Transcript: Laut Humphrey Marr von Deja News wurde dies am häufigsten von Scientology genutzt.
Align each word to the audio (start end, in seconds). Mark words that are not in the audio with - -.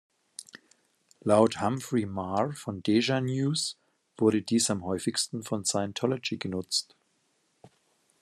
Laut 1.23 1.57
Humphrey 1.61 2.05
Marr 2.07 2.53
von 2.53 2.81
Deja 2.81 3.21
News 3.21 3.77
wurde 4.17 4.41
dies 4.41 4.71
am 4.71 4.83
häufigsten 4.83 5.43
von 5.43 5.63
Scientology 5.63 6.37
genutzt. 6.37 6.95